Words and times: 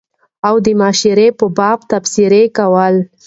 او 0.47 0.55
دمشاعرې 0.67 1.27
په 1.39 1.45
باب 1.57 1.79
تبصرې 1.91 2.43
کول 2.57 2.95